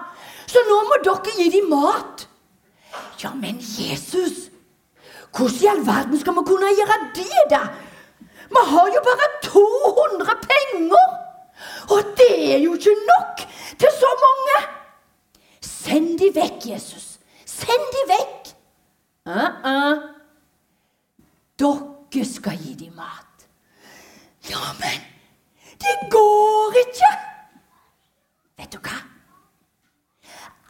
[0.46, 2.26] så nå må dere gi dem mat.
[3.22, 4.50] Ja, men Jesus,
[5.32, 7.62] hvordan i all verden skal vi kunne gjøre det, da?
[8.52, 11.06] Vi har jo bare 200 penger!
[11.96, 13.46] Og det er jo ikke nok
[13.80, 14.60] til så mange!
[15.64, 17.16] Send de vekk, Jesus.
[17.46, 18.45] Send de vekk.
[19.26, 20.16] Uh -uh.
[21.58, 23.48] Dere skal gi dem mat.
[24.50, 25.00] Ja, men
[25.80, 27.10] det går ikke!
[28.58, 28.98] Vet du hva?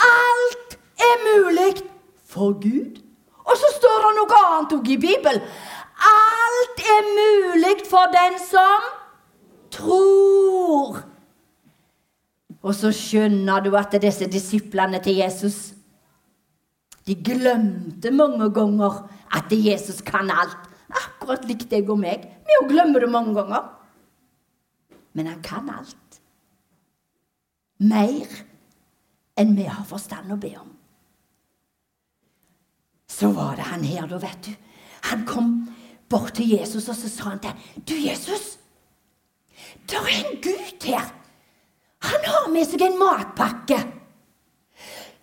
[0.07, 1.83] Alt er mulig
[2.27, 3.03] for Gud.
[3.45, 5.45] Og så står det noe annet òg i Bibelen.
[6.09, 8.89] Alt er mulig for den som
[9.71, 11.03] tror.
[12.63, 15.76] Og så skjønner du at disse disiplene til Jesus
[17.07, 20.71] de glemte mange ganger at Jesus kan alt.
[20.91, 22.25] Akkurat likt deg og meg.
[22.47, 23.69] Vi òg glemmer det mange ganger.
[25.15, 26.21] Men han kan alt.
[27.79, 28.27] Mer
[29.39, 30.73] enn vi har forstand å be om.
[33.07, 34.53] Så var det han her, da, vet du.
[35.11, 35.53] Han kom
[36.11, 38.59] bort til Jesus, og så sa han til ham, 'Du, Jesus,
[39.87, 41.07] det er en gutt her.
[42.03, 43.79] Han har med seg en matpakke.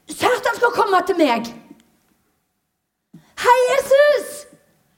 [0.08, 1.63] Så at han skal komme til meg.'
[3.44, 4.46] Hei, Jesus!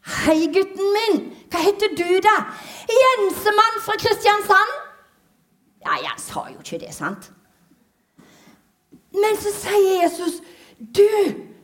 [0.06, 1.22] Hei, gutten min.
[1.50, 2.36] Hva heter du, da?
[2.92, 4.76] Jensemann fra Kristiansand?
[5.86, 7.32] Ja, jeg sa jo ikke det, sant?
[9.16, 10.42] Men så sier Jesus,
[10.78, 11.08] 'Du,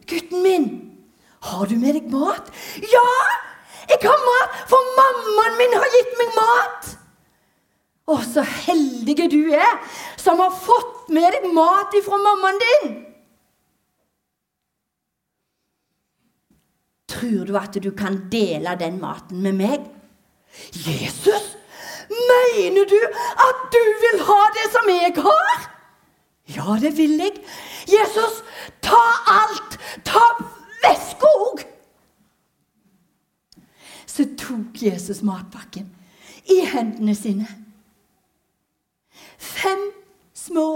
[0.08, 0.65] gutten min,
[1.44, 2.50] har du med deg mat?'
[2.82, 3.10] 'Ja,
[3.91, 6.91] jeg har mat, for mammaen min har gitt meg mat.'
[8.08, 9.78] Å, så heldige du er
[10.17, 13.11] som har fått med deg mat ifra mammaen din.
[17.12, 19.89] Tror du at du kan dele den maten med meg?
[20.74, 21.58] Jesus,
[22.10, 23.00] mener du
[23.47, 25.67] at du vil ha det som jeg har?
[26.56, 27.38] Ja, det vil jeg.
[27.88, 28.43] Jesus,
[28.84, 29.78] ta alt.
[30.06, 30.24] Ta
[30.84, 31.63] veska òg.
[34.06, 35.88] Så tok Jesus matpakken
[36.52, 37.47] i hendene sine.
[39.38, 39.88] Fem
[40.34, 40.67] små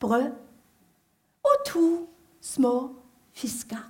[0.00, 0.30] brød
[1.44, 1.88] og to
[2.42, 2.94] små
[3.34, 3.82] fisker.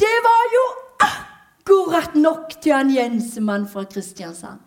[0.00, 4.60] Det var jo akkurat nok til han Jensemann fra Kristiansand.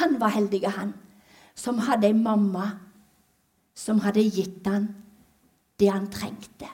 [0.00, 0.94] Han var heldig, han,
[1.54, 2.66] som hadde ei mamma
[3.76, 4.88] som hadde gitt han
[5.76, 6.68] det han trengte.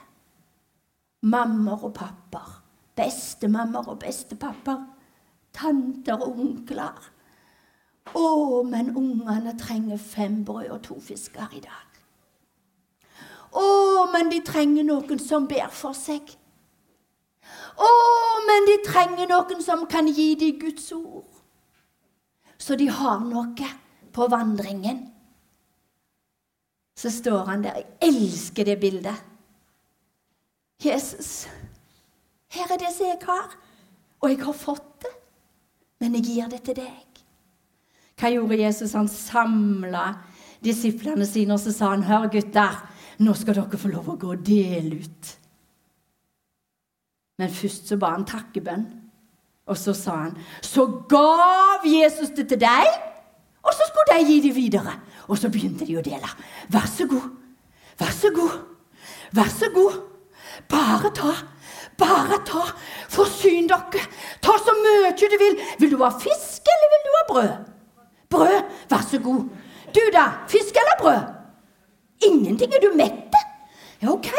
[1.27, 2.59] Mammer og papper,
[2.95, 4.85] bestemammaer og bestepappaer,
[5.55, 7.09] tanter og onkler.
[8.15, 8.27] Å,
[8.67, 11.99] men ungene trenger fem brød og to fisker i dag.
[13.53, 13.65] Å,
[14.11, 16.33] men de trenger noen som ber for seg.
[17.73, 17.89] Å,
[18.47, 21.29] men de trenger noen som kan gi dem Guds ord.
[22.57, 23.69] Så de har noe
[24.13, 25.01] på vandringen.
[26.95, 27.81] Så står han der.
[27.81, 29.29] Jeg elsker det bildet.
[30.83, 31.47] Jesus,
[32.51, 33.53] her er det som jeg har,
[34.19, 35.11] og jeg har fått det,
[36.03, 37.21] men jeg gir det til deg.
[38.19, 38.95] Hva gjorde Jesus?
[38.97, 40.03] Han samla
[40.63, 42.81] disiplene sine, og så sa han, hør, gutter,
[43.23, 45.31] nå skal dere få lov å gå og dele ut.
[47.39, 48.85] Men først så ba han takkebønn.
[49.65, 52.87] Og så sa han, så gav Jesus det til deg,
[53.63, 54.97] og så skulle de gi det videre.
[55.31, 56.29] Og så begynte de å dele.
[56.73, 57.29] Vær så god,
[57.99, 58.57] vær så god,
[59.31, 60.01] vær så god.
[60.69, 61.31] Bare ta.
[61.97, 62.63] Bare ta.
[63.09, 64.03] Forsyn dere.
[64.43, 65.55] Ta så mye du vil.
[65.79, 67.53] Vil du ha fisk, eller vil du ha brød?
[68.33, 68.59] Brød.
[68.91, 69.47] Vær så god.
[69.95, 70.25] Du, da?
[70.49, 71.23] Fisk eller brød?
[72.27, 72.73] Ingenting.
[72.73, 73.35] Er du mett?
[74.01, 74.29] Ja, OK.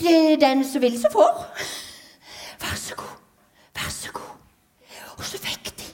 [0.00, 1.46] Det er den som vil, som får.
[2.60, 3.16] Vær så god.
[3.76, 4.36] Vær så god.
[5.18, 5.88] Og så fikk de.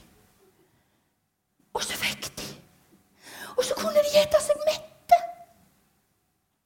[1.73, 2.47] Og så fikk de.
[3.57, 5.19] Og så kunne de gjette seg mette.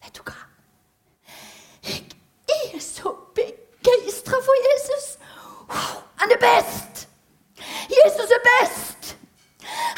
[0.04, 0.38] Vet du hva?
[1.88, 5.08] Jeg er så begeistra for Jesus.
[6.22, 7.08] Han er best!
[7.90, 9.18] Jesus er best!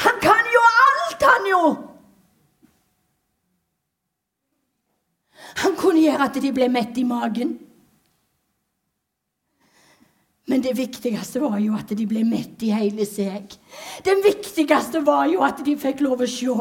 [0.00, 1.62] Han kan jo alt, han jo!
[5.56, 7.54] Han kunne gjøre at de ble mette i magen.
[10.50, 13.54] Men det viktigste var jo at de ble mett i hele seg.
[14.04, 16.56] Det viktigste var jo at de fikk lov å se.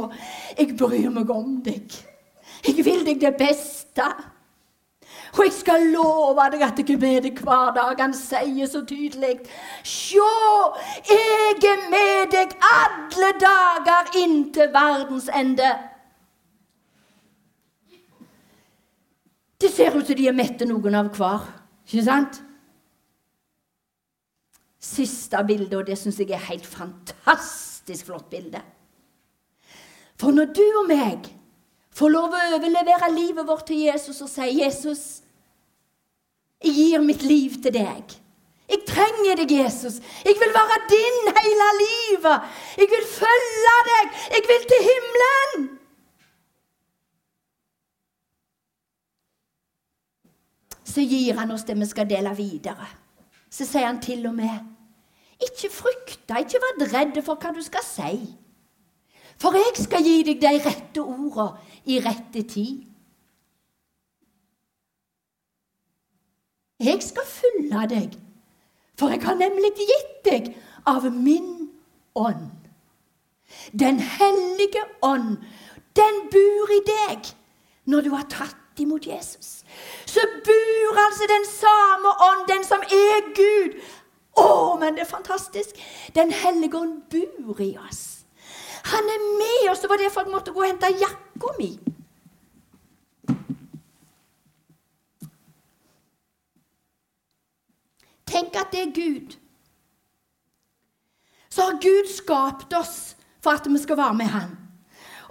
[0.55, 1.91] Jeg bryr meg om deg.
[2.63, 4.07] Jeg vil deg det beste.
[5.33, 7.99] Og jeg skal love deg at jeg er med deg hver dag.
[7.99, 9.41] Han sier så tydelig.
[9.83, 10.31] Sjå,
[11.09, 15.73] jeg er med deg alle dager inntil verdens ende.
[19.63, 21.45] Det ser ut som de er mette noen av hver.
[21.87, 22.41] Ikke sant?
[24.83, 28.59] siste bildet, og det syns jeg er helt fantastisk flott bilde.
[30.19, 31.29] For når du og meg
[31.95, 35.21] får lov å overlevere livet vårt til Jesus og si 'Jesus,
[36.63, 38.19] jeg gir mitt liv til deg'.
[38.69, 39.99] Jeg trenger deg, Jesus.
[40.25, 42.37] Jeg vil være din hele livet.
[42.77, 44.05] Jeg vil følge deg.
[44.35, 45.79] Jeg vil til himmelen.
[50.93, 52.85] Så gir han oss det vi skal dele videre.
[53.49, 54.71] Så sier han til og med
[55.43, 58.17] ikke frykta, ikke vær redd for hva du skal si.
[59.41, 61.49] For jeg skal gi deg de rette orda
[61.89, 62.83] i rette tid.
[66.83, 68.17] Jeg skal følge deg,
[68.99, 70.49] for jeg har nemlig gitt deg
[70.89, 71.69] av min
[72.15, 72.51] ånd.
[73.71, 75.37] Den hellige ånd,
[75.95, 77.33] den bor i deg
[77.89, 79.63] når du har tatt imot Jesus.
[80.05, 83.79] Så bor altså den samme ånd, den som er Gud,
[84.37, 85.77] å, men det er fantastisk!
[86.15, 88.25] Den hellige ånd bor i oss.
[88.83, 89.79] Han er med oss.
[89.79, 91.71] Det var derfor jeg måtte gå og hente jakka mi.
[98.33, 99.37] Tenk at det er Gud.
[101.49, 104.62] Så har Gud skapt oss for at vi skal være med Han.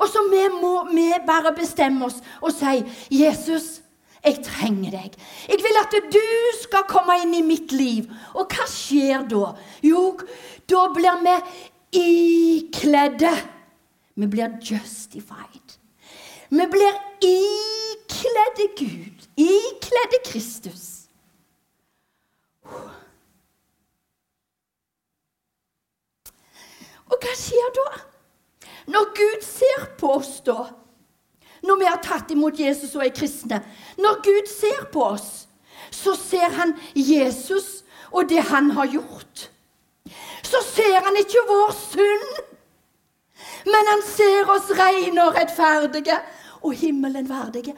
[0.03, 3.83] Og så vi må vi bare bestemme oss og si 'Jesus,
[4.25, 5.17] jeg trenger deg.
[5.49, 6.27] Jeg vil at du
[6.63, 8.07] skal komme inn i mitt liv.
[8.35, 9.55] Og hva skjer da?
[9.83, 10.19] Jo,
[10.71, 11.35] da blir vi
[12.03, 13.33] ikledde.
[14.15, 15.79] Vi blir justified.
[16.51, 16.95] Vi blir
[17.27, 19.29] ikledde Gud.
[19.37, 20.89] Ikledde Kristus.
[27.13, 28.12] Og hva skjer da?
[28.87, 30.71] Når Gud ser på oss da
[31.63, 33.61] når vi har tatt imot Jesus og er kristne.
[33.99, 35.47] Når Gud ser på oss,
[35.95, 39.49] så ser han Jesus og det han har gjort.
[40.43, 42.35] Så ser han ikke vår synd,
[43.71, 46.19] men han ser oss rene og rettferdige
[46.63, 47.77] og himmelen verdige.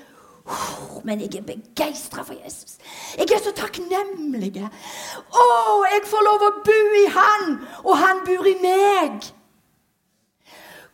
[1.05, 2.76] Men jeg er begeistra for Jesus.
[3.16, 4.64] Jeg er så takknemlig.
[4.64, 5.44] Å,
[5.92, 9.24] jeg får lov å bo i Han, og Han bor i meg.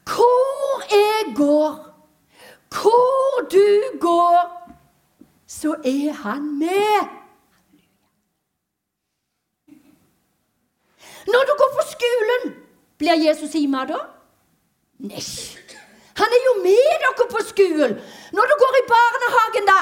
[0.07, 1.73] Hvor jeg går,
[2.71, 4.39] hvor du går,
[5.47, 7.09] så er han med.
[11.27, 12.55] Når du går på skolen,
[12.99, 13.99] blir Jesus hjemme da?
[15.01, 15.25] Nei.
[16.21, 17.95] Han er jo med dere på skolen.
[18.37, 19.81] Når du går i barnehagen, da.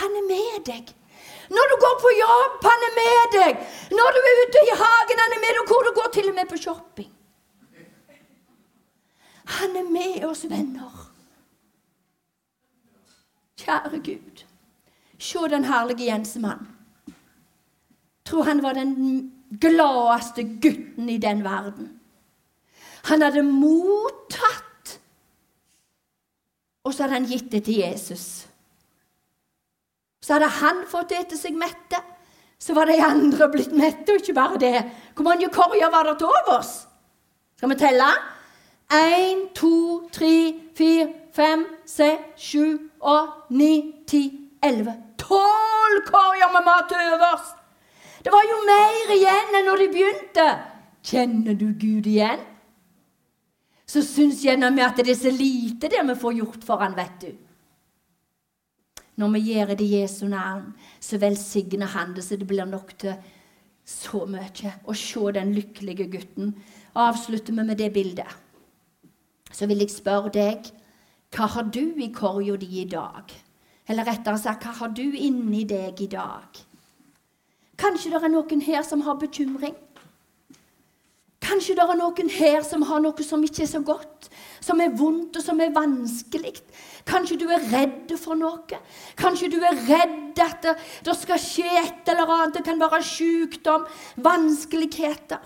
[0.00, 0.90] Han er med deg.
[1.50, 3.62] Når du går på jobb, han er med deg.
[3.98, 5.64] Når du er ute i hagen, han er med deg.
[5.72, 7.10] Hvor du går til og med på shopping.
[9.58, 11.06] Han er med oss venner.
[13.60, 14.44] Kjære Gud,
[15.18, 16.68] se den herlige Jensemann.
[18.24, 18.94] Tror han var den
[19.60, 22.00] gladeste gutten i den verden.
[23.04, 25.00] Han hadde mottatt,
[26.84, 28.46] og så hadde han gitt det til Jesus.
[30.20, 32.00] Så hadde han fått ete seg mette,
[32.60, 34.82] så var de andre blitt mette, og ikke bare det.
[35.16, 36.74] Hvor mange korger var det til overs?
[37.56, 38.10] Skal vi telle?
[38.90, 44.24] Én, to, tre, fire, fem, seks, sju, åtte, ni, ti,
[44.62, 44.96] elleve.
[45.16, 47.52] Tolv korger med mat overs!
[48.24, 50.46] Det var jo mer igjen enn når de begynte.
[51.06, 52.42] Kjenner du Gud igjen?
[53.86, 56.98] Så syns gjerne vi at det er så lite det vi får gjort for han,
[56.98, 57.30] vet du.
[59.22, 62.92] Når vi gjør det i Jesu navn, så velsigner han det så det blir nok
[62.98, 63.16] til
[63.86, 64.76] så mye.
[64.82, 66.54] Å se den lykkelige gutten.
[66.98, 68.49] Avslutter vi med det bildet.
[69.52, 70.70] Så vil jeg spørre deg
[71.30, 73.30] hva har du i korga di i dag?
[73.90, 76.58] Eller rettere sagt, hva har du inni deg i dag?
[77.78, 79.76] Kanskje det er noen her som har bekymring.
[81.40, 84.28] Kanskje det er noen her som har noe som ikke er så godt,
[84.62, 86.52] som er vondt og som er vanskelig.
[87.08, 88.80] Kanskje du er redd for noe.
[89.18, 90.74] Kanskje du er redd at det,
[91.06, 92.58] det skal skje et eller annet.
[92.58, 93.86] Det kan være sykdom,
[94.22, 95.40] vanskeligheter,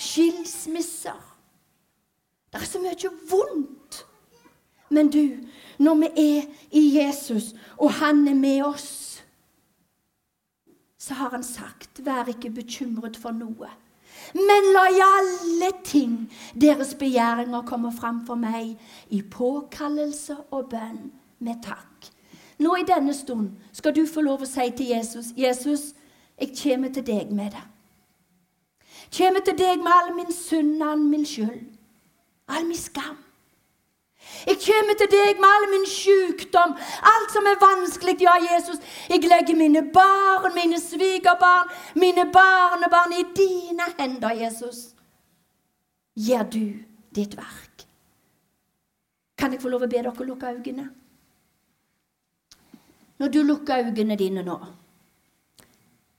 [0.00, 1.31] skilsmisser.
[2.52, 4.02] Det er så mye vondt.
[4.92, 5.38] Men du,
[5.78, 9.12] når vi er i Jesus, og han er med oss
[11.02, 13.70] så har han sagt, vær ikke bekymret for noe.
[14.38, 16.12] Men la i alle ting
[16.54, 18.76] deres begjæringer komme fram for meg
[19.10, 21.08] i påkallelse og bønn
[21.42, 22.06] med takk.
[22.62, 25.94] Nå i denne stund skal du få lov å si til Jesus, 'Jesus,
[26.38, 27.68] jeg kommer til deg med det.'
[29.18, 31.66] Kommer til deg med all min synd, all min skyld,
[32.48, 33.18] all min skam.
[34.46, 36.74] Jeg kommer til deg med all min sykdom,
[37.12, 38.16] alt som er vanskelig.
[38.22, 38.78] Ja, Jesus,
[39.10, 44.94] jeg legger mine barn, mine svigerbarn, mine barnebarn i dine hender, Jesus.
[46.16, 46.64] Gjør du
[47.14, 47.86] ditt verk.
[49.38, 50.90] Kan jeg få lov å be dere lukke øynene?
[53.18, 54.58] Når du lukker øynene dine nå,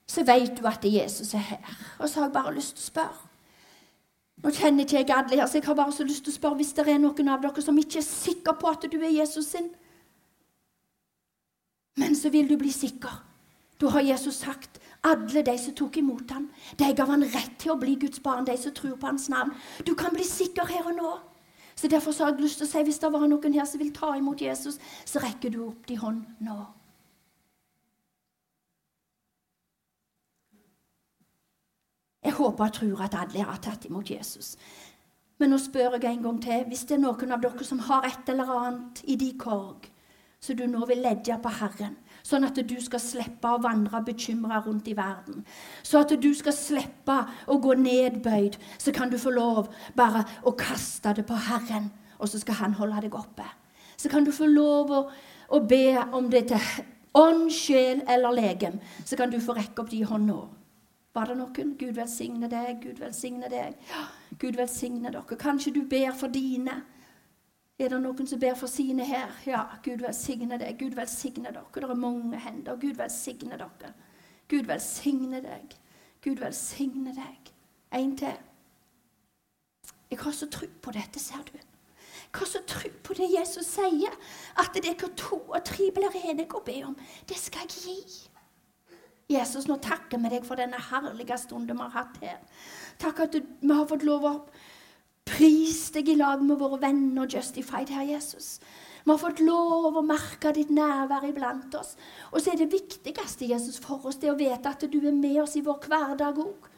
[0.06, 1.78] så vet du at Jesus er her.
[1.98, 3.23] Og så har jeg bare lyst til å spørre
[4.42, 6.58] nå kjenner ikke jeg alle her, så jeg har bare så lyst til å spørre
[6.58, 9.52] hvis det er noen av dere som ikke er sikker på at du er Jesus
[9.54, 9.70] sin.
[12.00, 13.22] Men så vil du bli sikker.
[13.80, 16.48] Da har Jesus sagt alle de som tok imot ham,
[16.80, 19.52] de gav han rett til å bli Guds barn, de som tror på hans navn.
[19.86, 21.12] Du kan bli sikker her og nå.
[21.74, 23.82] Så Derfor så har jeg lyst til å si hvis det var noen her som
[23.82, 26.58] vil ta imot Jesus, så rekker du opp din hånd nå.
[32.24, 34.54] Jeg håper og tror at alle har tatt imot Jesus.
[35.38, 36.62] Men nå spør jeg en gang til.
[36.70, 39.90] Hvis det er noen av dere som har et eller annet i de korg,
[40.40, 44.60] så du nå vil ledge på Herren, sånn at du skal slippe å vandre bekymra
[44.64, 45.40] rundt i verden,
[45.82, 47.16] så at du skal slippe
[47.48, 51.88] å gå nedbøyd, så kan du få lov bare å kaste det på Herren,
[52.20, 53.46] og så skal Han holde deg oppe.
[53.96, 55.00] Så kan du få lov å,
[55.48, 56.60] å be om det til
[57.14, 58.78] ånd, sjel eller legem.
[59.04, 60.42] Så kan du få rekke opp de hånda.
[61.14, 61.76] Var det noen?
[61.78, 63.76] Gud velsigne deg, Gud velsigne deg.
[63.90, 64.06] Ja,
[64.38, 65.38] Gud velsigne dere.
[65.38, 66.80] Kanskje du ber for dine.
[67.78, 69.30] Er det noen som ber for sine her?
[69.46, 70.74] Ja, Gud velsigne deg.
[70.78, 71.66] Gud velsigne dere.
[71.74, 72.78] Det er mange hender.
[72.82, 73.94] Gud velsigne dere.
[74.50, 75.78] Gud velsigne deg.
[76.22, 77.54] Gud velsigne deg.
[77.94, 78.42] En til.
[80.10, 81.58] Jeg har så tro på dette, ser du.
[81.58, 84.14] Jeg har så tro på det Jesus sier,
[84.58, 86.94] at er hva to og tre blir enige å be om,
[87.28, 88.33] det skal jeg gi.
[89.30, 92.40] Jesus, nå takker vi deg for denne herlige stunden vi har hatt her.
[93.00, 94.34] Takk at du, vi har fått lov å
[95.24, 98.58] prise deg i lag med våre venner Justified, Herre Jesus.
[99.04, 101.94] Vi har fått lov å merke ditt nærvær iblant oss.
[102.32, 105.42] Og så er det viktigste Jesus, for oss det å vite at du er med
[105.42, 106.70] oss i vår hverdag òg.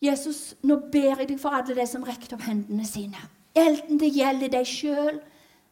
[0.00, 3.20] Jesus, nå ber jeg deg for alle de som rekte opp hendene sine.
[3.58, 5.18] Enten det gjelder deg sjøl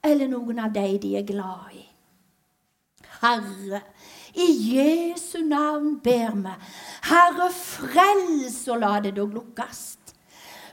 [0.05, 1.85] eller noen av de de er glad i.
[3.19, 3.81] Herre,
[4.35, 6.55] i Jesu navn ber vi.
[7.09, 9.99] Herre, frels og la det dog lukkes.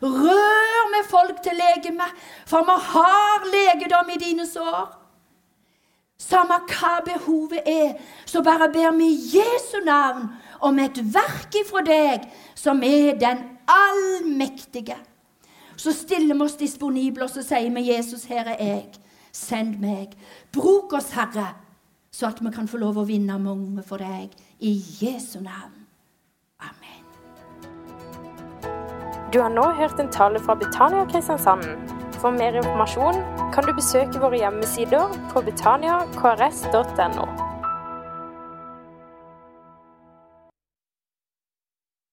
[0.02, 2.08] Rør med folk til legeme,
[2.46, 5.02] for vi har legedom i dine sår.
[6.20, 7.96] Samme hva behovet er,
[8.26, 10.30] så bare ber vi i Jesu navn
[10.60, 12.26] om et verk ifra deg,
[12.56, 14.98] som er den allmektige.
[15.78, 18.86] Så stiller vi oss disponible, og så sier vi, 'Jesus, her er jeg.
[19.32, 20.16] Send meg.
[20.52, 21.56] Bruk oss, Herre,
[22.16, 24.32] så at vi kan få lov å vinne mange for deg.
[24.64, 25.84] I Jesu navn.
[26.64, 27.04] Amen.
[29.34, 31.68] Du har nå hørt en tale fra Betania Kristiansand.
[32.22, 33.20] For mer informasjon
[33.54, 37.45] kan du besøke våre hjemmesider på betaniakrs.no.